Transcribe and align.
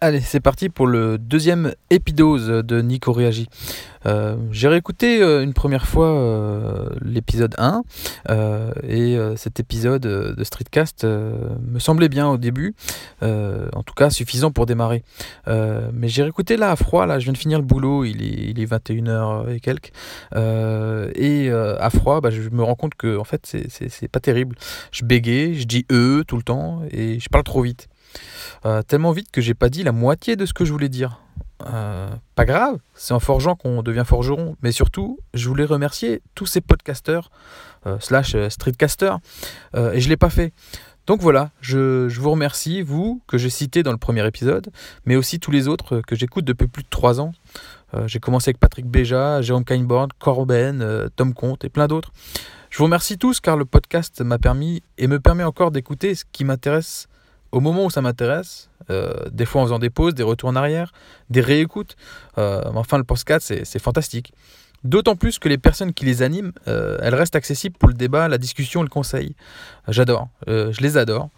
Allez, 0.00 0.20
c'est 0.20 0.38
parti 0.38 0.68
pour 0.68 0.86
le 0.86 1.18
deuxième 1.18 1.74
épidose 1.90 2.46
de 2.46 2.80
Nico 2.82 3.12
Réagi. 3.12 3.48
Euh, 4.06 4.36
j'ai 4.52 4.68
réécouté 4.68 5.20
euh, 5.20 5.42
une 5.42 5.54
première 5.54 5.88
fois 5.88 6.06
euh, 6.06 6.88
l'épisode 7.02 7.56
1 7.58 7.82
et 8.88 9.18
cet 9.36 9.58
épisode 9.58 10.02
de 10.02 10.44
Streetcast 10.44 11.04
me 11.04 11.78
semblait 11.80 12.08
bien 12.08 12.28
au 12.28 12.36
début, 12.36 12.74
en 13.22 13.82
tout 13.84 13.94
cas 13.94 14.10
suffisant 14.10 14.52
pour 14.52 14.66
démarrer. 14.66 15.02
mais 15.46 16.08
j'ai 16.08 16.22
réécouté 16.22 16.56
là 16.56 16.70
à 16.70 16.76
froid, 16.76 17.06
là 17.06 17.18
je 17.18 17.24
viens 17.24 17.32
de 17.32 17.38
finir 17.38 17.58
le 17.58 17.64
boulot, 17.64 18.04
il 18.04 18.22
est, 18.22 18.50
il 18.50 18.60
est 18.60 18.66
21h 18.66 19.52
et 19.52 19.60
quelques, 19.60 19.92
et 20.36 21.50
à 21.50 21.90
froid 21.90 22.20
bah, 22.20 22.30
je 22.30 22.48
me 22.50 22.62
rends 22.62 22.76
compte 22.76 22.94
que 22.94 23.18
en 23.18 23.24
fait 23.24 23.56
c'est 23.68 24.08
pas 24.08 24.20
terrible. 24.20 24.56
Je 24.92 25.04
bégaye, 25.04 25.54
je 25.58 25.64
dis 25.64 25.86
eux 25.90 26.24
tout 26.26 26.36
le 26.36 26.42
temps 26.42 26.82
et 26.90 27.18
je 27.18 27.28
parle 27.28 27.44
trop 27.44 27.62
vite. 27.62 27.88
Euh, 28.64 28.82
tellement 28.82 29.12
vite 29.12 29.30
que 29.30 29.40
j'ai 29.40 29.54
pas 29.54 29.68
dit 29.68 29.82
la 29.82 29.92
moitié 29.92 30.36
de 30.36 30.46
ce 30.46 30.52
que 30.52 30.64
je 30.64 30.72
voulais 30.72 30.88
dire. 30.88 31.20
Euh, 31.66 32.08
pas 32.34 32.44
grave, 32.44 32.78
c'est 32.94 33.14
en 33.14 33.20
forgeant 33.20 33.56
qu'on 33.56 33.82
devient 33.82 34.04
forgeron. 34.06 34.56
Mais 34.62 34.72
surtout, 34.72 35.18
je 35.34 35.48
voulais 35.48 35.64
remercier 35.64 36.22
tous 36.34 36.46
ces 36.46 36.60
podcasteurs, 36.60 37.30
euh, 37.86 37.98
slash 38.00 38.36
streetcasters, 38.48 39.18
et 39.76 40.00
je 40.00 40.08
l'ai 40.08 40.16
pas 40.16 40.30
fait. 40.30 40.52
Donc 41.06 41.22
voilà, 41.22 41.50
je, 41.62 42.06
vous 42.20 42.30
remercie, 42.30 42.82
vous, 42.82 43.22
que 43.26 43.38
j'ai 43.38 43.48
cité 43.48 43.82
dans 43.82 43.92
le 43.92 43.98
premier 43.98 44.26
épisode, 44.26 44.68
mais 45.06 45.16
aussi 45.16 45.40
tous 45.40 45.50
les 45.50 45.66
autres 45.66 46.00
que 46.00 46.14
j'écoute 46.14 46.44
depuis 46.44 46.66
plus 46.66 46.82
de 46.82 46.88
3 46.90 47.18
ans. 47.22 47.32
j'ai 48.04 48.20
commencé 48.20 48.50
avec 48.50 48.58
Patrick 48.58 48.84
Béja, 48.84 49.40
Jérôme 49.40 49.64
Kainborn, 49.64 50.10
Corben, 50.18 51.08
Tom 51.16 51.32
Comte 51.32 51.64
et 51.64 51.70
plein 51.70 51.86
d'autres. 51.86 52.12
Je 52.68 52.76
vous 52.76 52.84
remercie 52.84 53.16
tous 53.16 53.40
car 53.40 53.56
le 53.56 53.64
podcast 53.64 54.20
m'a 54.20 54.38
permis 54.38 54.82
et 54.98 55.06
me 55.06 55.18
permet 55.18 55.44
encore 55.44 55.70
d'écouter 55.70 56.14
ce 56.14 56.24
qui 56.30 56.44
m'intéresse 56.44 57.08
au 57.52 57.60
moment 57.60 57.86
où 57.86 57.90
ça 57.90 58.02
m'intéresse, 58.02 58.68
euh, 58.90 59.12
des 59.30 59.44
fois 59.44 59.62
en 59.62 59.64
faisant 59.64 59.78
des 59.78 59.90
pauses, 59.90 60.14
des 60.14 60.22
retours 60.22 60.48
en 60.48 60.56
arrière, 60.56 60.92
des 61.30 61.40
réécoutes. 61.40 61.96
Euh, 62.36 62.62
enfin, 62.74 62.98
le 62.98 63.04
podcast, 63.04 63.62
c'est 63.64 63.78
fantastique. 63.78 64.32
D'autant 64.84 65.16
plus 65.16 65.38
que 65.38 65.48
les 65.48 65.58
personnes 65.58 65.92
qui 65.92 66.04
les 66.04 66.22
animent, 66.22 66.52
euh, 66.68 66.98
elles 67.02 67.14
restent 67.14 67.36
accessibles 67.36 67.76
pour 67.76 67.88
le 67.88 67.94
débat, 67.94 68.28
la 68.28 68.38
discussion, 68.38 68.82
le 68.82 68.88
conseil. 68.88 69.34
J'adore, 69.88 70.28
je 70.46 70.80
les 70.80 70.96
adore. 70.96 71.30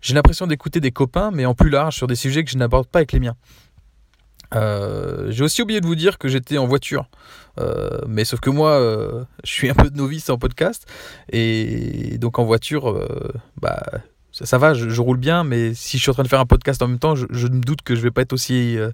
J'ai 0.00 0.14
l'impression 0.14 0.46
d'écouter 0.46 0.80
des 0.80 0.90
copains, 0.90 1.30
mais 1.30 1.44
en 1.44 1.54
plus 1.54 1.70
large, 1.70 1.94
sur 1.94 2.06
des 2.06 2.16
sujets 2.16 2.42
que 2.42 2.50
je 2.50 2.56
n'aborde 2.56 2.88
pas 2.88 3.00
avec 3.00 3.12
les 3.12 3.20
miens. 3.20 3.36
J'ai 4.52 5.44
aussi 5.44 5.62
oublié 5.62 5.80
de 5.80 5.86
vous 5.86 5.94
dire 5.94 6.18
que 6.18 6.26
j'étais 6.26 6.58
en 6.58 6.66
voiture. 6.66 7.08
mais 8.08 8.24
sauf 8.24 8.40
que 8.40 8.50
moi, 8.50 9.26
je 9.44 9.52
suis 9.52 9.70
un 9.70 9.74
peu 9.74 9.90
de 9.90 9.96
novice 9.96 10.28
en 10.30 10.38
podcast. 10.38 10.86
Et 11.30 12.18
donc 12.18 12.38
en 12.40 12.44
voiture, 12.44 13.06
bah, 13.60 13.82
ça, 14.44 14.58
va, 14.58 14.74
je, 14.74 15.00
roule 15.00 15.18
bien, 15.18 15.44
mais 15.44 15.74
si 15.74 15.98
je 15.98 16.02
suis 16.02 16.10
en 16.10 16.14
train 16.14 16.22
de 16.22 16.28
faire 16.28 16.40
un 16.40 16.46
podcast 16.46 16.82
en 16.82 16.88
même 16.88 16.98
temps, 16.98 17.14
je, 17.14 17.46
me 17.46 17.60
doute 17.60 17.82
que 17.82 17.94
je 17.94 18.00
vais 18.00 18.10
pas 18.10 18.22
être 18.22 18.32
aussi 18.32 18.78
euh, 18.78 18.90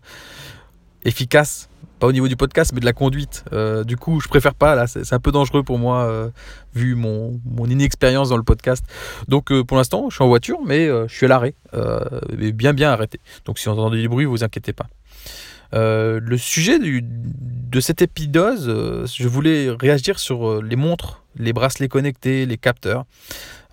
efficace, 1.05 1.69
pas 1.99 2.07
au 2.07 2.13
niveau 2.13 2.29
du 2.29 2.37
podcast, 2.37 2.73
mais 2.75 2.81
de 2.81 2.85
la 2.85 2.93
conduite. 2.93 3.45
Euh, 3.53 3.85
du 3.85 3.97
coup, 3.97 4.21
je 4.21 4.29
préfère 4.29 4.55
pas, 4.55 4.75
là, 4.75 4.87
c'est 4.87 5.13
un 5.13 5.19
peu 5.19 5.33
dangereux 5.33 5.63
pour 5.63 5.79
moi, 5.79 6.05
euh, 6.05 6.31
vu 6.75 6.95
mon, 6.95 7.41
mon, 7.45 7.67
inexpérience 7.67 8.29
dans 8.29 8.37
le 8.37 8.43
podcast. 8.43 8.85
Donc 9.29 9.53
pour 9.63 9.77
l'instant, 9.77 10.11
je 10.11 10.17
suis 10.17 10.25
en 10.25 10.29
voiture, 10.29 10.59
mais 10.67 10.87
je 10.89 11.15
suis 11.15 11.27
à 11.27 11.29
l'arrêt, 11.29 11.55
bien 12.39 12.73
bien 12.73 12.91
arrêté. 12.91 13.21
Donc 13.45 13.59
si 13.59 13.69
vous 13.69 13.73
entendez 13.73 14.01
du 14.01 14.09
bruit, 14.09 14.25
vous 14.25 14.45
inquiétez 14.45 14.73
pas. 14.73 14.87
Le 15.73 16.37
sujet 16.37 16.79
de 16.79 17.81
cette 17.81 18.03
épidose, 18.03 18.67
je 19.07 19.29
voulais 19.29 19.71
réagir 19.71 20.19
sur 20.19 20.63
les 20.63 20.77
montres, 20.77 21.23
les 21.39 21.53
bracelets 21.53 21.89
connectés, 21.89 22.47
les 22.47 22.59
capteurs. 22.59 23.05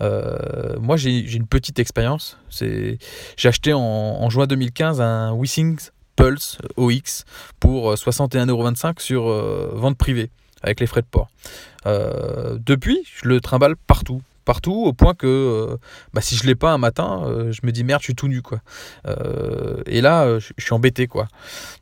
Euh, 0.02 0.78
moi, 0.80 0.98
j'ai 0.98 1.20
une 1.36 1.48
petite 1.48 1.80
expérience. 1.80 2.38
J'ai 2.50 2.98
acheté 3.44 3.74
en, 3.74 4.30
juin 4.30 4.48
2015 4.48 5.02
un 5.02 5.34
Wissings 5.34 5.90
Pulse 6.16 6.58
OX 6.78 7.26
pour 7.60 7.94
61,25€ 7.94 8.86
euh, 8.86 8.94
sur 8.98 9.30
euh, 9.30 9.72
vente 9.74 9.98
privée 9.98 10.30
avec 10.62 10.80
les 10.80 10.88
frais 10.88 11.02
de 11.02 11.08
port. 11.08 11.30
depuis, 11.86 13.06
je 13.06 13.28
le 13.28 13.42
trimballe 13.42 13.76
partout 13.76 14.22
partout 14.44 14.84
au 14.86 14.94
point 14.94 15.14
que 15.14 15.28
euh, 15.28 15.78
bah, 16.14 16.22
si 16.22 16.36
je 16.36 16.46
l'ai 16.46 16.56
pas 16.56 16.72
un 16.72 16.78
matin, 16.78 17.24
euh, 17.26 17.52
je 17.52 17.62
me 17.64 17.72
dis 17.72 17.84
merde, 17.84 18.02
je 18.02 18.06
suis 18.06 18.16
tout 18.16 18.28
nu 18.28 18.42
quoi. 18.42 18.60
Euh, 19.08 19.82
et 19.86 20.02
là, 20.02 20.40
je 20.40 20.52
suis 20.58 20.74
embêté 20.74 21.08
quoi. 21.08 21.28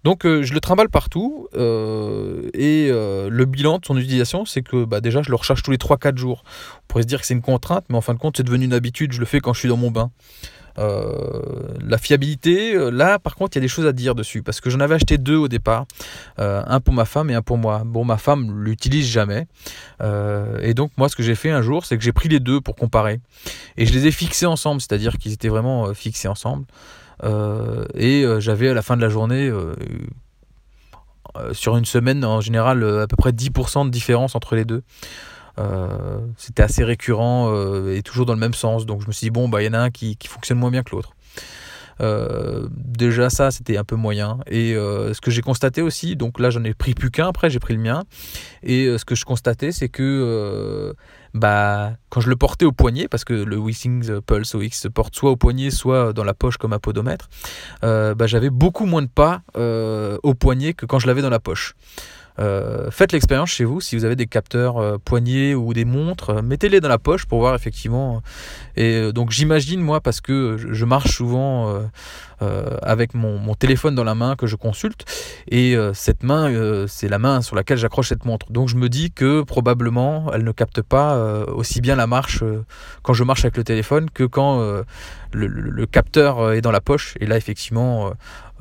Donc 0.04 0.24
je 0.26 0.54
le 0.54 0.60
trimballe 0.60 0.90
partout 0.90 1.48
et 1.54 2.90
le 2.92 3.46
bilan 3.46 3.80
de 3.80 3.86
son 3.86 3.98
utilisation, 3.98 4.46
c'est 4.46 4.62
que 4.62 4.86
bah, 4.86 5.02
déjà 5.02 5.22
je 5.22 5.30
le 5.30 5.36
recharge 5.36 5.64
tous 5.64 5.72
les 5.72 5.78
3-4 5.78 6.18
jours. 6.18 6.44
On 6.78 6.88
pourrait 6.88 7.04
se 7.04 7.08
dire 7.08 7.22
que 7.22 7.26
c'est 7.26 7.34
une 7.34 7.42
contrainte, 7.42 7.86
mais 7.90 7.98
en 7.98 8.02
fin 8.02 8.14
de 8.14 8.20
compte, 8.20 8.38
c'est 8.38 8.44
devenu 8.44 8.66
une 8.66 8.74
habitude. 8.74 9.14
Je 9.14 9.20
le 9.20 9.26
fais 9.26 9.40
quand 9.40 9.54
je 9.54 9.60
suis 9.60 9.70
dans 9.70 9.78
mon 9.78 9.92
bain. 9.92 10.12
Euh, 10.78 11.42
la 11.82 11.98
fiabilité, 11.98 12.76
euh, 12.76 12.90
là 12.90 13.20
par 13.20 13.36
contre 13.36 13.56
il 13.56 13.60
y 13.60 13.62
a 13.62 13.66
des 13.66 13.68
choses 13.68 13.86
à 13.86 13.92
dire 13.92 14.16
dessus 14.16 14.42
parce 14.42 14.62
que 14.62 14.70
j'en 14.70 14.80
avais 14.80 14.96
acheté 14.96 15.18
deux 15.18 15.36
au 15.36 15.48
départ, 15.48 15.86
euh, 16.40 16.64
un 16.66 16.80
pour 16.80 16.94
ma 16.94 17.06
femme 17.06 17.30
et 17.30 17.36
un 17.36 17.42
pour 17.42 17.58
moi. 17.58 17.84
Bon 17.86 18.06
ma 18.06 18.18
femme 18.18 18.64
l'utilise 18.64 19.08
jamais 19.08 19.48
et 20.62 20.74
donc 20.74 20.92
moi 20.98 21.10
ce 21.10 21.16
que 21.16 21.24
j'ai 21.24 21.36
fait 21.36 21.52
un 21.52 21.62
jour 21.62 21.86
c'est 21.86 21.98
que 21.98 22.04
j'ai 22.04 22.12
pris 22.12 22.30
les 22.30 22.40
deux 22.40 22.62
pour 22.62 22.76
comparer 22.76 23.20
et 23.78 23.86
je 23.86 23.94
les 23.94 24.08
ai 24.08 24.12
fixés 24.12 24.46
ensemble, 24.46 24.82
c'est-à-dire 24.82 25.18
qu'ils 25.18 25.34
étaient 25.34 25.50
vraiment 25.50 25.94
fixés 25.94 26.28
ensemble 26.28 26.66
et 27.96 28.26
j'avais 28.40 28.70
à 28.70 28.74
la 28.74 28.82
fin 28.82 28.98
de 28.98 29.02
la 29.02 29.10
journée 29.10 29.52
sur 31.54 31.78
une 31.78 31.86
semaine 31.86 32.26
en 32.26 32.42
général 32.42 32.84
à 32.84 33.08
peu 33.08 33.16
près 33.16 33.32
10% 33.32 33.86
de 33.86 33.90
différence 33.92 34.36
entre 34.36 34.56
les 34.56 34.66
deux. 34.66 34.84
Euh, 35.60 36.20
c'était 36.38 36.64
assez 36.64 36.84
récurrent 36.84 37.52
euh, 37.52 37.96
et 37.96 38.02
toujours 38.02 38.26
dans 38.26 38.34
le 38.34 38.40
même 38.40 38.54
sens. 38.54 38.86
Donc 38.86 39.02
je 39.02 39.08
me 39.08 39.12
suis 39.12 39.26
dit, 39.26 39.32
bon, 39.32 39.50
bah, 39.50 39.62
il 39.62 39.66
y 39.66 39.70
en 39.70 39.74
a 39.74 39.80
un 39.80 39.90
qui, 39.90 40.18
fonctionne 40.26 40.58
moins 40.58 40.72
bien 40.72 40.84
que 40.84 40.92
l'autre. 40.92 41.14
Euh, 42.00 42.68
déjà 42.72 43.30
ça 43.30 43.52
c'était 43.52 43.78
un 43.78 43.84
peu 43.84 43.96
moyen 43.96 44.40
et 44.48 44.74
ce 44.74 45.22
que 45.22 45.30
j'ai 45.30 45.42
constaté 45.42 45.84
aussi 45.84 46.16
donc 46.16 46.40
là 46.40 46.50
j'en 46.50 46.64
ai 46.64 46.74
pris 46.74 46.96
plus 46.96 47.12
qu'un 47.12 47.28
après 47.28 47.52
j'ai 47.52 47.60
pris 47.60 47.76
le 47.76 47.80
mien 47.80 48.02
et 48.64 48.86
ce 48.98 49.06
que 49.06 49.14
je 49.14 49.24
constatais 49.24 49.72
c'est 49.72 49.90
que 49.90 50.96
bah 51.36 51.92
quand 52.10 52.22
je 52.22 52.30
le 52.30 52.38
portais 52.38 52.66
au 52.66 52.72
poignet 52.72 53.08
parce 53.08 53.24
que 53.24 53.34
le 53.34 53.58
Wissings 53.58 54.20
Pulse 54.22 54.56
OX 54.56 54.72
se 54.72 54.88
porte 54.88 55.14
soit 55.16 55.30
au 55.30 55.36
poignet 55.36 55.70
soit 55.70 56.12
dans 56.14 56.24
la 56.24 56.34
poche 56.34 56.58
comme 56.58 56.74
un 56.74 56.80
podomètre 56.80 57.30
bah, 57.82 58.26
j'avais 58.26 58.50
beaucoup 58.50 58.86
moins 58.86 59.04
de 59.04 59.10
pas 59.10 59.44
au 59.54 60.34
poignet 60.34 60.74
que 60.74 60.88
quand 60.88 60.98
je 60.98 61.06
l'avais 61.06 61.22
dans 61.22 61.30
la 61.30 61.42
poche 61.42 61.76
euh, 62.42 62.90
faites 62.90 63.12
l'expérience 63.12 63.50
chez 63.50 63.66
vous 63.66 63.82
si 63.82 63.96
vous 63.96 64.04
avez 64.04 64.16
des 64.16 64.26
capteurs 64.26 64.78
euh, 64.78 64.98
poignets 64.98 65.54
ou 65.54 65.74
des 65.74 65.86
montres, 65.86 66.32
euh, 66.32 66.42
mettez-les 66.42 66.80
dans 66.80 66.90
la 66.90 66.98
poche 66.98 67.26
pour 67.26 67.40
voir 67.40 67.54
effectivement. 67.54 68.24
Et 68.76 69.12
donc 69.12 69.32
j'imagine 69.32 69.82
moi 69.82 70.02
parce 70.02 70.22
que 70.22 70.58
je, 70.58 70.86
marche 70.86 71.12
souvent 71.12 71.82
avec 72.40 73.14
mon, 73.14 73.54
téléphone 73.54 73.96
dans 73.96 74.06
la 74.06 74.16
main 74.16 74.38
que 74.38 74.48
je 74.48 74.56
consulte 74.56 75.04
et 75.50 75.76
cette 75.94 76.24
main 76.24 76.86
c'est 76.88 77.10
la 77.10 77.20
main 77.20 77.42
sur 77.42 77.58
laquelle 77.58 77.78
j'accroche 77.78 78.08
cette 78.08 78.24
montre. 78.24 78.50
Donc 78.50 78.70
je 78.70 78.78
me 78.78 78.88
dis 78.88 79.12
que 79.12 79.42
probablement 79.42 80.32
elle 80.34 80.46
ne 80.46 80.54
capte 80.54 80.82
pas 80.82 81.18
aussi 81.48 81.82
bien 81.82 81.98
la 81.98 82.08
marche 82.08 82.46
quand 83.04 83.14
je 83.14 83.26
marche 83.26 83.44
avec 83.44 83.58
le 83.58 83.66
téléphone 83.66 84.10
que 84.10 84.24
quand 84.24 84.84
le, 85.34 85.86
capteur 85.86 86.54
est 86.54 86.62
dans 86.62 86.72
la 86.72 86.82
poche. 86.82 87.16
Et 87.20 87.26
là 87.26 87.36
effectivement 87.36 88.14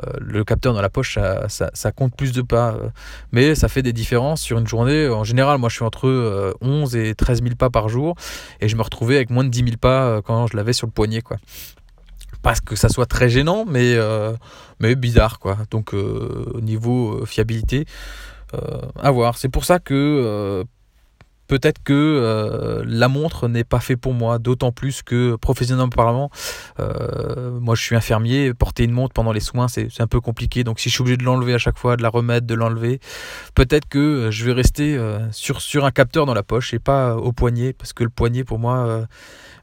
euh, 0.06 0.12
le 0.20 0.44
capteur 0.44 0.74
dans 0.74 0.82
la 0.82 0.88
poche, 0.88 1.18
ça, 1.48 1.92
compte 1.92 2.14
plus 2.14 2.32
de 2.32 2.42
pas. 2.42 2.72
Euh, 2.72 2.88
mais 3.32 3.54
ça 3.54 3.68
fait 3.70 3.82
des 3.82 3.92
différences 3.92 4.42
sur 4.42 4.58
une 4.58 4.66
journée. 4.66 5.08
En 5.08 5.24
général, 5.24 5.58
moi, 5.58 5.68
je 5.68 5.76
suis 5.76 5.84
entre 5.84 6.54
11 6.60 6.96
euh, 6.96 7.04
et 7.04 7.14
13 7.14 7.42
000 7.42 7.54
pas 7.56 7.70
par 7.70 7.88
jour. 7.88 8.14
Et 8.60 8.68
je 8.68 8.76
me 8.76 8.82
retrouvais 8.82 9.16
avec 9.16 9.30
moins 9.30 9.44
de 9.44 9.48
10 9.48 9.58
000 9.58 9.70
pas 9.80 10.20
quand 10.22 10.46
je 10.46 10.56
l'avais 10.56 10.72
sur 10.72 10.86
le 10.86 10.92
poignet. 10.92 11.22
Quoi. 11.22 11.38
Pas 12.42 12.54
que 12.54 12.76
ça 12.76 12.88
soit 12.88 13.06
très 13.06 13.28
gênant, 13.28 13.64
mais, 13.68 13.96
mais 14.80 14.94
bizarre. 14.94 15.38
Quoi. 15.38 15.58
Donc, 15.70 15.92
au 15.92 16.60
niveau 16.60 17.24
fiabilité, 17.26 17.86
à 18.98 19.10
voir. 19.10 19.38
C'est 19.38 19.48
pour 19.48 19.64
ça 19.64 19.78
que 19.78 20.64
peut-être 21.50 21.82
que 21.82 21.92
euh, 21.92 22.84
la 22.86 23.08
montre 23.08 23.48
n'est 23.48 23.64
pas 23.64 23.80
fait 23.80 23.96
pour 23.96 24.14
moi, 24.14 24.38
d'autant 24.38 24.70
plus 24.70 25.02
que 25.02 25.34
professionnellement 25.34 25.88
parlant, 25.88 26.30
euh, 26.78 27.58
moi 27.58 27.74
je 27.74 27.82
suis 27.82 27.96
infirmier, 27.96 28.54
porter 28.54 28.84
une 28.84 28.92
montre 28.92 29.14
pendant 29.14 29.32
les 29.32 29.40
soins 29.40 29.66
c'est 29.66 30.00
un 30.00 30.06
peu 30.06 30.20
compliqué, 30.20 30.62
donc 30.62 30.78
si 30.78 30.88
je 30.88 30.94
suis 30.94 31.02
obligé 31.02 31.16
de 31.16 31.24
l'enlever 31.24 31.52
à 31.52 31.58
chaque 31.58 31.76
fois, 31.76 31.96
de 31.96 32.04
la 32.04 32.08
remettre, 32.08 32.46
de 32.46 32.54
l'enlever, 32.54 33.00
peut-être 33.56 33.88
que 33.88 33.98
euh, 33.98 34.30
je 34.30 34.44
vais 34.44 34.52
rester 34.52 34.96
sur, 35.32 35.84
un 35.84 35.90
capteur 35.90 36.24
dans 36.24 36.34
la 36.34 36.44
poche 36.44 36.72
et 36.72 36.78
pas 36.78 37.16
au 37.16 37.32
poignet, 37.32 37.72
parce 37.72 37.92
que 37.92 38.04
le 38.04 38.10
poignet 38.10 38.44
pour 38.44 38.60
moi, 38.60 39.08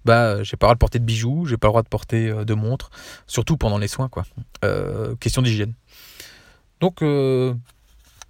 bah 0.04 0.44
j'ai 0.44 0.58
pas 0.58 0.66
le 0.66 0.68
droit 0.68 0.76
de 0.76 0.80
porter 0.80 1.00
de 1.00 1.06
bijoux, 1.06 1.46
j'ai 1.46 1.56
pas 1.56 1.68
le 1.68 1.72
droit 1.72 1.84
de 1.84 1.88
porter 1.88 2.44
de 2.44 2.54
montre, 2.54 2.90
surtout 3.28 3.56
pendant 3.56 3.78
les 3.78 3.88
soins 3.88 4.10
quoi. 4.10 4.26
question 5.22 5.42
d'hygiène. 5.42 5.74
Donc 6.82 7.02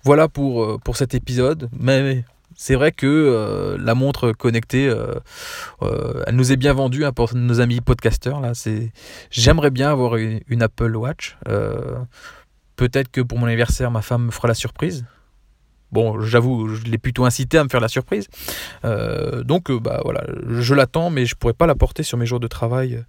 voilà 0.04 0.28
pour, 0.28 0.80
cet 0.94 1.16
épisode, 1.16 1.70
c'est 2.58 2.74
vrai 2.74 2.92
que 2.92 3.06
euh, 3.06 3.78
la 3.80 3.94
montre 3.94 4.32
connectée, 4.32 4.90
euh, 4.90 5.14
euh, 5.84 6.24
elle 6.26 6.36
nous 6.36 6.52
est 6.52 6.58
bien 6.58 6.74
vendue 6.74 7.06
hein, 7.06 7.14
pour 7.14 7.34
nos 7.36 7.62
amis 7.62 7.82
podcasteurs. 7.82 8.42
Là, 8.42 8.54
j'aimerais 9.30 9.70
bien 9.70 9.92
avoir 9.92 10.16
une, 10.16 10.64
Apple 10.64 10.96
Watch. 10.96 11.38
peut-être 12.76 13.12
que 13.12 13.22
pour 13.22 13.38
mon 13.38 13.46
anniversaire, 13.46 13.92
ma 13.92 14.02
femme 14.02 14.26
me 14.26 14.32
fera 14.32 14.48
la 14.48 14.56
surprise. 14.56 15.06
Bon, 15.92 16.20
j'avoue, 16.20 16.68
je 16.74 16.84
l'ai 16.86 16.98
plutôt 16.98 17.26
incité 17.26 17.60
à 17.60 17.64
me 17.64 17.70
faire 17.70 17.80
la 17.80 17.88
surprise. 17.88 18.28
donc, 18.84 19.72
bah 19.72 20.02
voilà, 20.04 20.24
je 20.48 20.74
l'attends, 20.74 21.12
mais 21.12 21.28
je 21.28 21.36
pourrais 21.36 21.54
pas 21.54 21.68
la 21.68 21.76
porter 21.76 22.02
sur 22.02 22.18
mes 22.18 22.26
jours 22.26 22.40
de 22.40 22.48
travail 22.48 23.04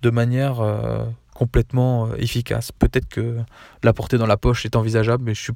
de 0.00 0.10
manière 0.10 0.62
complètement 1.34 2.14
efficace. 2.14 2.72
Peut-être 2.72 3.08
que 3.08 3.36
la 3.82 3.92
porter 3.92 4.16
dans 4.16 4.26
la 4.26 4.38
poche 4.38 4.64
est 4.64 4.76
envisageable, 4.76 5.24
mais 5.24 5.34
je 5.34 5.42
suis 5.42 5.52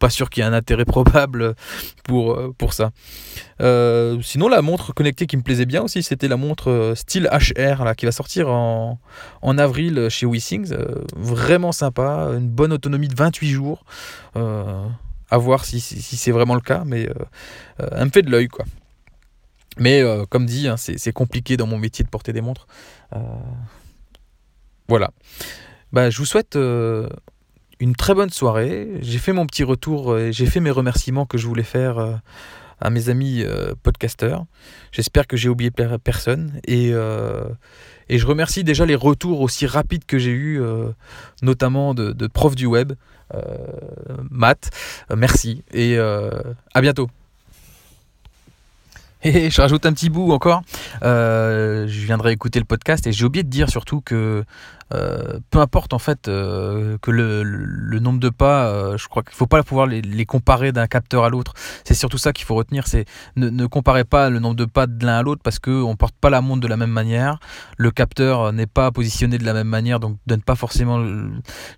pas 0.00 0.10
sûr 0.10 0.30
qu'il 0.30 0.42
y 0.42 0.44
ait 0.44 0.48
un 0.48 0.52
intérêt 0.52 0.84
probable 0.96 1.54
pour, 2.02 2.32
euh, 2.32 2.52
ça. 2.70 2.90
Euh, 3.60 4.20
sinon, 4.22 4.48
la 4.48 4.62
montre 4.62 4.92
connectée 4.92 5.28
qui 5.28 5.36
me 5.36 5.42
plaisait 5.42 5.66
bien 5.66 5.82
aussi, 5.82 6.02
c'était 6.02 6.26
la 6.26 6.36
montre 6.36 6.70
euh, 6.70 6.94
style 6.96 7.28
HR 7.30 7.84
là, 7.84 7.94
qui 7.94 8.06
va 8.06 8.12
sortir 8.12 8.48
en, 8.48 8.98
avril 9.58 10.08
chez 10.08 10.26
WeSings. 10.26 10.74
vraiment 11.16 11.70
sympa, 11.70 12.30
une 12.36 12.48
bonne 12.48 12.72
autonomie 12.72 13.08
de 13.08 13.14
28 13.14 13.50
jours. 13.50 13.84
à 14.34 15.38
voir 15.38 15.64
si, 15.64 15.80
si, 15.80 16.16
c'est 16.16 16.32
vraiment 16.32 16.54
le 16.54 16.60
cas, 16.60 16.82
mais 16.84 17.08
elle 17.78 18.06
me 18.06 18.10
fait 18.10 18.22
de 18.22 18.30
l'œil 18.30 18.48
quoi. 18.48 18.64
Mais 19.76 20.02
comme 20.30 20.46
dit, 20.46 20.66
hein, 20.66 20.76
c'est 20.76 21.12
compliqué 21.12 21.56
dans 21.56 21.66
mon 21.66 21.78
métier 21.78 22.04
de 22.04 22.08
porter 22.08 22.32
des 22.32 22.40
montres. 22.40 22.66
voilà. 24.88 25.10
Bah, 25.92 26.08
je 26.08 26.18
vous 26.18 26.24
souhaite 26.24 26.56
une 27.80 27.96
très 27.96 28.14
bonne 28.14 28.30
soirée. 28.30 28.88
J'ai 29.00 29.18
fait 29.18 29.32
mon 29.32 29.46
petit 29.46 29.64
retour 29.64 30.16
et 30.16 30.32
j'ai 30.32 30.46
fait 30.46 30.60
mes 30.60 30.70
remerciements 30.70 31.26
que 31.26 31.38
je 31.38 31.46
voulais 31.46 31.64
faire 31.64 31.98
euh, 31.98 32.12
à 32.80 32.90
mes 32.90 33.08
amis 33.08 33.42
euh, 33.42 33.72
podcasteurs. 33.82 34.44
J'espère 34.92 35.26
que 35.26 35.36
j'ai 35.36 35.48
oublié 35.48 35.70
personne. 35.70 36.60
Et, 36.66 36.90
euh, 36.92 37.42
et, 38.10 38.18
je 38.18 38.26
remercie 38.26 38.64
déjà 38.64 38.84
les 38.84 38.94
retours 38.94 39.40
aussi 39.40 39.66
rapides 39.66 40.04
que 40.04 40.18
j'ai 40.18 40.30
eus, 40.30 40.60
notamment 41.42 41.94
de, 41.94 42.12
de 42.12 42.26
profs 42.26 42.54
du 42.54 42.66
web. 42.66 42.92
Matt, 44.30 44.70
merci 45.16 45.62
et 45.72 45.98
à 45.98 46.80
bientôt. 46.80 47.08
Et 49.22 49.50
je 49.50 49.60
rajoute 49.60 49.84
un 49.84 49.92
petit 49.92 50.08
bout 50.08 50.32
encore. 50.32 50.62
je 51.02 52.04
viendrai 52.06 52.32
écouter 52.32 52.58
le 52.58 52.64
podcast 52.64 53.06
et 53.06 53.12
j'ai 53.12 53.26
oublié 53.26 53.42
de 53.42 53.50
dire 53.50 53.68
surtout 53.68 54.00
que 54.00 54.44
euh, 54.92 55.38
peu 55.50 55.60
importe 55.60 55.92
en 55.92 55.98
fait 55.98 56.26
euh, 56.26 56.98
que 57.00 57.10
le, 57.10 58.00
nombre 58.00 58.18
de 58.18 58.28
pas, 58.28 58.66
euh, 58.66 58.96
je 58.96 59.08
crois 59.08 59.22
qu'il 59.22 59.32
ne 59.32 59.36
faut 59.36 59.46
pas 59.46 59.62
pouvoir 59.62 59.86
les, 59.86 60.02
les 60.02 60.26
comparer 60.26 60.72
d'un 60.72 60.86
capteur 60.86 61.24
à 61.24 61.28
l'autre. 61.28 61.52
C'est 61.84 61.94
surtout 61.94 62.18
ça 62.18 62.32
qu'il 62.32 62.44
faut 62.44 62.54
retenir, 62.54 62.86
c'est 62.86 63.04
ne, 63.36 63.50
ne 63.50 63.66
comparez 63.66 64.04
pas 64.04 64.30
le 64.30 64.38
nombre 64.38 64.56
de 64.56 64.64
pas 64.64 64.86
de 64.86 65.04
l'un 65.04 65.18
à 65.18 65.22
l'autre 65.22 65.42
parce 65.44 65.58
qu'on 65.58 65.90
ne 65.90 65.94
porte 65.94 66.14
pas 66.20 66.30
la 66.30 66.40
montre 66.40 66.60
de 66.60 66.66
la 66.66 66.76
même 66.76 66.90
manière, 66.90 67.38
le 67.76 67.90
capteur 67.90 68.52
n'est 68.52 68.66
pas 68.66 68.90
positionné 68.90 69.38
de 69.38 69.44
la 69.44 69.52
même 69.52 69.68
manière, 69.68 70.00
donc 70.00 70.16
donne 70.26 70.42
pas 70.42 70.54
forcément... 70.56 70.98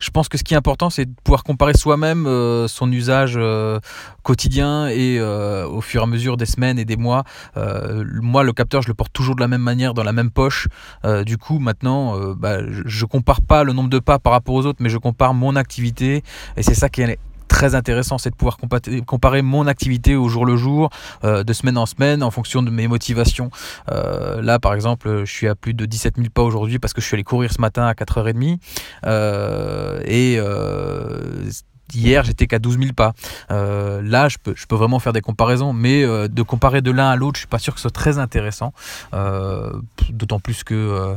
Je 0.00 0.10
pense 0.10 0.28
que 0.28 0.38
ce 0.38 0.44
qui 0.44 0.54
est 0.54 0.56
important, 0.56 0.90
c'est 0.90 1.06
de 1.06 1.14
pouvoir 1.22 1.44
comparer 1.44 1.74
soi-même 1.74 2.24
son 2.68 2.90
usage 2.92 3.38
quotidien 4.22 4.88
et 4.88 5.20
au 5.20 5.80
fur 5.80 6.00
et 6.00 6.04
à 6.04 6.06
mesure 6.06 6.36
des 6.36 6.46
semaines 6.46 6.78
et 6.78 6.84
des 6.84 6.96
mois. 6.96 7.24
moi, 7.56 8.42
le 8.42 8.52
capteur, 8.52 8.82
je 8.82 8.88
le 8.88 8.94
porte 8.94 9.12
toujours 9.12 9.34
de 9.36 9.40
la 9.40 9.48
même 9.48 9.62
manière, 9.62 9.94
dans 9.94 10.04
la 10.04 10.12
même 10.12 10.30
poche. 10.30 10.68
du 11.26 11.36
coup, 11.36 11.58
maintenant, 11.58 12.34
bah, 12.34 12.58
je 12.84 13.01
je 13.02 13.06
compare 13.06 13.42
pas 13.42 13.64
le 13.64 13.72
nombre 13.72 13.90
de 13.90 13.98
pas 13.98 14.20
par 14.20 14.32
rapport 14.32 14.54
aux 14.54 14.64
autres, 14.64 14.78
mais 14.80 14.88
je 14.88 14.98
compare 14.98 15.34
mon 15.34 15.56
activité. 15.56 16.22
Et 16.56 16.62
c'est 16.62 16.74
ça 16.74 16.88
qui 16.88 17.02
est 17.02 17.18
très 17.48 17.74
intéressant, 17.74 18.16
c'est 18.16 18.30
de 18.30 18.36
pouvoir 18.36 18.56
comparer 19.06 19.42
mon 19.42 19.66
activité 19.66 20.14
au 20.16 20.28
jour 20.28 20.46
le 20.46 20.56
jour, 20.56 20.88
euh, 21.24 21.42
de 21.42 21.52
semaine 21.52 21.76
en 21.76 21.84
semaine, 21.84 22.22
en 22.22 22.30
fonction 22.30 22.62
de 22.62 22.70
mes 22.70 22.88
motivations. 22.88 23.50
Euh, 23.90 24.40
là, 24.40 24.58
par 24.58 24.72
exemple, 24.72 25.24
je 25.24 25.32
suis 25.32 25.48
à 25.48 25.54
plus 25.54 25.74
de 25.74 25.84
17 25.84 26.16
000 26.16 26.28
pas 26.32 26.42
aujourd'hui 26.42 26.78
parce 26.78 26.94
que 26.94 27.00
je 27.00 27.06
suis 27.06 27.16
allé 27.16 27.24
courir 27.24 27.52
ce 27.52 27.60
matin 27.60 27.84
à 27.84 27.92
4h30. 27.92 28.58
Euh, 29.04 30.00
et 30.06 30.38
Hier, 31.94 32.24
j'étais 32.24 32.46
qu'à 32.46 32.58
12 32.58 32.78
000 32.78 32.92
pas. 32.94 33.12
Euh, 33.50 34.00
là, 34.02 34.28
je 34.28 34.38
peux, 34.38 34.54
vraiment 34.74 34.98
faire 34.98 35.12
des 35.12 35.20
comparaisons, 35.20 35.72
mais 35.72 36.04
euh, 36.04 36.28
de 36.28 36.42
comparer 36.42 36.80
de 36.80 36.90
l'un 36.90 37.10
à 37.10 37.16
l'autre, 37.16 37.36
je 37.36 37.40
suis 37.40 37.48
pas 37.48 37.58
sûr 37.58 37.74
que 37.74 37.80
ce 37.80 37.82
soit 37.82 37.90
très 37.90 38.18
intéressant. 38.18 38.72
Euh, 39.12 39.72
d'autant 40.10 40.40
plus 40.40 40.64
que, 40.64 41.16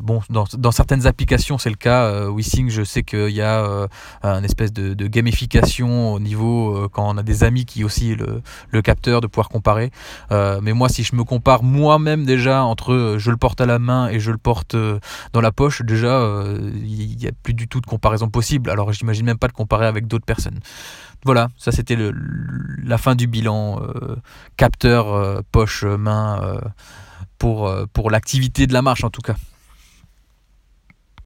bon, 0.00 0.20
dans, 0.30 0.44
dans, 0.56 0.72
certaines 0.72 1.06
applications, 1.06 1.58
c'est 1.58 1.70
le 1.70 1.76
cas. 1.76 2.28
WeSing, 2.28 2.70
je 2.70 2.82
sais 2.82 3.02
qu'il 3.02 3.30
y 3.30 3.42
a 3.42 3.88
un 4.22 4.42
espèce 4.42 4.72
de, 4.72 5.06
gamification 5.06 6.12
au 6.12 6.20
niveau 6.20 6.88
quand 6.92 7.08
on 7.08 7.16
a 7.16 7.22
des 7.22 7.44
amis 7.44 7.64
qui 7.64 7.84
aussi 7.84 8.16
le, 8.16 8.82
capteur, 8.82 9.20
de 9.20 9.26
pouvoir 9.26 9.48
comparer. 9.48 9.90
mais 10.30 10.72
moi, 10.72 10.88
si 10.88 11.02
je 11.02 11.14
me 11.14 11.24
compare 11.24 11.62
moi-même 11.62 12.24
déjà 12.24 12.64
entre 12.64 13.16
je 13.18 13.30
le 13.30 13.36
porte 13.36 13.60
à 13.60 13.66
la 13.66 13.78
main 13.78 14.08
et 14.08 14.20
je 14.20 14.30
le 14.30 14.38
porte 14.38 14.76
dans 15.32 15.40
la 15.40 15.52
poche, 15.52 15.82
déjà, 15.82 16.26
il 16.74 17.16
n'y 17.16 17.26
a 17.26 17.32
plus 17.42 17.54
du 17.54 17.68
tout 17.68 17.80
de 17.80 17.86
comparaison 17.86 18.28
possible. 18.28 18.70
Alors, 18.70 18.92
j'imagine 18.92 19.26
même 19.26 19.38
pas 19.38 19.48
de 19.48 19.52
comparer 19.52 19.86
avec 19.86 20.06
d'autres 20.06 20.26
personnes. 20.26 20.60
Voilà, 21.24 21.48
ça 21.56 21.72
c'était 21.72 21.96
la 22.84 22.98
fin 22.98 23.16
du 23.16 23.26
bilan 23.26 23.82
euh, 23.82 24.16
capteur, 24.56 25.12
euh, 25.12 25.40
poche, 25.50 25.82
main, 25.82 26.40
euh, 26.42 26.60
pour, 27.38 27.72
pour 27.92 28.10
l'activité 28.10 28.66
de 28.66 28.72
la 28.72 28.82
marche 28.82 29.04
en 29.04 29.10
tout 29.10 29.22
cas. 29.22 29.36